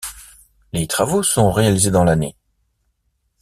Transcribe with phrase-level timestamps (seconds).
[0.73, 2.35] Les travaux sont réalisés dans l'année.